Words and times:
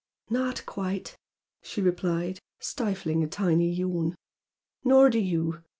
"Not 0.31 0.65
quite!" 0.65 1.15
she 1.61 1.79
replied, 1.79 2.39
stifling 2.59 3.23
a 3.23 3.27
tiny 3.27 3.69
yawn 3.69 4.15
"Nor 4.83 5.11
do 5.11 5.19
you! 5.19 5.61